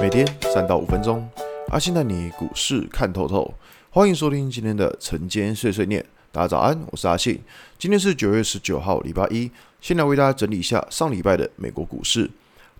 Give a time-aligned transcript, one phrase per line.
[0.00, 1.28] 每天三到五分钟，
[1.70, 3.52] 阿信带你股市看透透。
[3.90, 6.04] 欢迎收听今天的晨间碎碎念。
[6.30, 7.40] 大家早安，我是阿信。
[7.76, 9.50] 今天是九月十九号，礼拜一。
[9.80, 12.30] 先来为大家整理一下上礼拜的美国股市。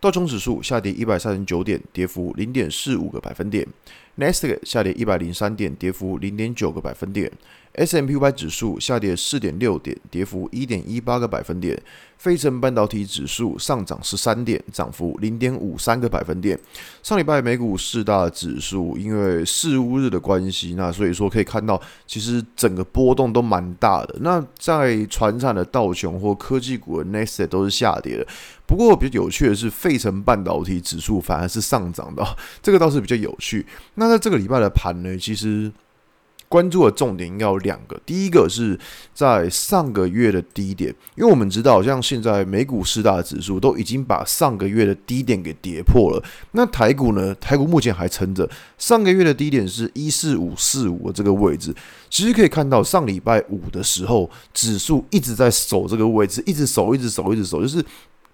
[0.01, 3.67] 道琼指数下跌一百三十九点，跌幅零点四五个百分点。
[4.19, 7.31] N e s t 下跌一百零三点，跌幅零点九个百分点。
[7.75, 11.81] S M P Y 指数下跌四点六点，跌幅一点一八个百分点。
[12.17, 16.59] 费城半导体指数上涨十三点，涨幅零点五三个百分点。
[17.01, 24.17] 上礼拜美股四大指数因为四乌日的关系，那所以说可以看到，其实整个波动都蛮大的。
[24.23, 28.27] 那在传产的道琼或科技股的 n e s t 都是下跌的。
[28.67, 32.27] 不过比较有趣的是，费城半导体指数反而是上涨的，
[32.61, 33.65] 这个倒是比较有趣。
[33.95, 35.71] 那在这个礼拜的盘呢，其实。
[36.51, 38.81] 关注的重点应该有两个，第一个是
[39.13, 46.25] 在上个月的低点，因为我们知道，像现在美股四大指数都已经把上个月的低点给跌破了。
[46.53, 47.35] 那台股呢？
[47.35, 51.75] 台股目前还撑着，上个月的低点是一四五四五的这个位置。
[52.09, 57.85] 其实可以看到，上礼拜五的时候，指数一直在守这个位置，一直守，一直守，一直守，就是。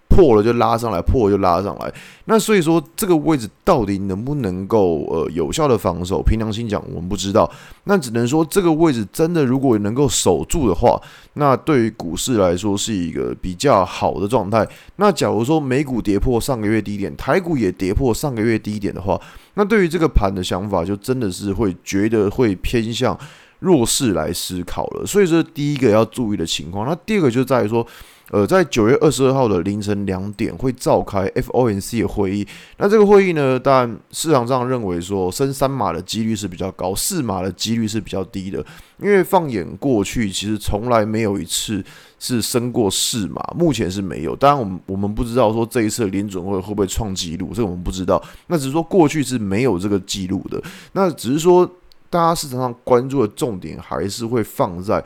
[0.08, 1.92] 破了就拉上来，破了就拉上来。
[2.26, 6.22] 那所以说，这个位置到底能不能够呃有效的防守？
[6.22, 7.50] 凭良心讲，我们不知道。
[7.84, 11.00] 那只能说，这个位置真的如果能够守住的话，
[11.32, 14.66] 那对于股市来说是一个比较好的状态。
[14.96, 19.20] 那假如说美股跌破上个月低点，台股也跌破上个月低点的话，
[19.54, 23.18] 那对于这个盘的想法，就真的是会觉得会偏向
[23.58, 25.04] 弱势来思考了。
[25.04, 26.86] 所以说，第一个要注意的情况。
[26.86, 27.84] 那第二个就在于说。
[28.30, 32.46] 呃，在九月二十二号的凌晨两点会召开 FOMC 的会议。
[32.78, 38.64] 那这个会议呢，当然市场上认为说升三码的几率是比较高，四码的几率是比较低的。
[38.98, 41.84] 因为放眼过去，其实从来没有一次
[42.18, 44.34] 是升过四码，目前是没有。
[44.34, 48.22] 当然，我们我们不知道说这一次联准会会不会创纪录，这个我们不知道。
[48.46, 50.60] 那只是说过去是没有这个记录的。
[50.92, 51.70] 那只是说，
[52.08, 55.04] 大家市场上关注的重点还是会放在。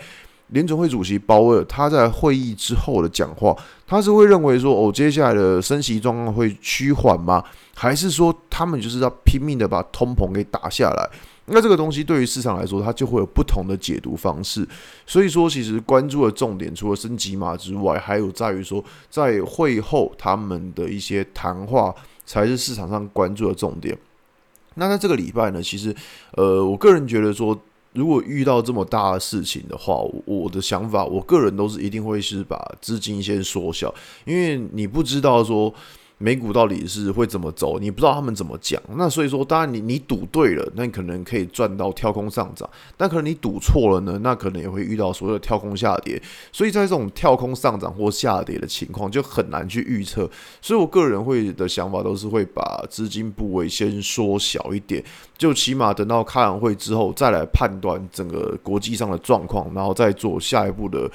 [0.48, 3.54] 联准会主席鲍威尔他在会议之后的讲话，
[3.86, 7.44] 他是会认为说，哦，接下来的升息状况会趋缓吗？
[7.74, 11.10] 还是说他们就是要拼命的把通膨给打下来？
[11.50, 14.66] 那这个东西对于市场来说，它就会有不同的解读方式。
[15.06, 21.94] 所以说，其实关注的重点除了升级码之外，还有在于说，在会后他们的一些谈话
[22.26, 23.96] 才是市场上关注的重点。
[24.74, 25.94] 那在这个礼拜呢，其实，
[26.32, 27.58] 呃，我个人觉得说。
[27.98, 29.94] 如果遇到这么大的事情的话，
[30.24, 33.92] 我的想法，我个人都是一定会是把资金先缩小，
[34.24, 35.74] 因为你不知道说。
[36.18, 37.78] 美股到底是会怎么走？
[37.78, 38.82] 你不知道他们怎么讲。
[38.96, 46.20] 那所以说，当然你你赌对了，那你可能可以赚到跳空上涨；但可能你赌错了呢，那可能也会遇到所谓的跳空下跌。
[46.50, 50.28] 所以在这种跳空上涨或下跌的情况，就很难去预测。
[50.60, 55.02] 所以我个人会的想法都是会把资金部位先缩小一点，
[55.36, 61.08] 就起码等到开完会之后再来判断整个国际上的状况，然后再做下一步的。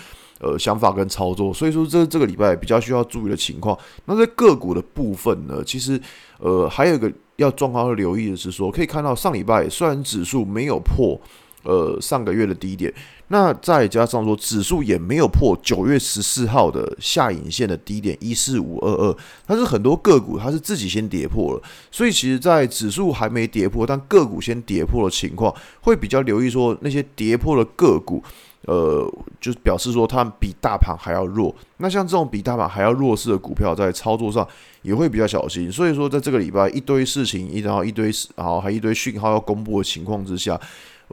[0.44, 3.78] 呃，想法跟操作，所以说这这个礼拜比较需要注意的情况。
[4.06, 6.00] 那在个股的部分呢，其实
[6.40, 11.20] 呃还有一个要状况要留意的是说，可以看到上礼拜虽然指数没有破
[11.64, 12.94] 呃上个月的低点，
[13.30, 28.24] 那再加上说指数也没有破九月十四号的下影线的低点一四五二二，但是很多个股它是自己先跌破了，所以其实，在指数还没跌破，但个股先跌破的情况，会比较留意说那些跌破的个股。
[28.66, 29.06] 呃，
[29.42, 31.54] 就表示说它比大盘还要弱。
[31.80, 34.48] 那像这种比大盘还要弱势的股票，在操作上
[34.84, 35.70] 也会比较小心。
[35.70, 40.58] 所以说，在这个礼拜一堆事情，然后一堆，然后还一堆讯号要公布的情况之下。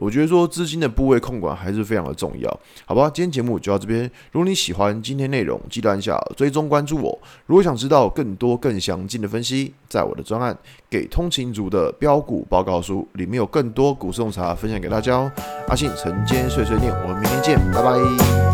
[0.01, 3.07] 我觉得说资金的部位控管还是非常的重要，好吧？
[3.13, 4.09] 今天节目就到这边。
[4.31, 7.19] 如果你喜欢今天内容，记得按下追踪关注我。
[7.45, 10.51] 如果想知道更多更详尽的分析，在我的专案
[10.89, 15.31] 《给通勤族的标股报告书》里面有更多股市洞察分享给大家哦。
[15.67, 18.50] 阿信晨间碎碎念，我们明天见，拜拜。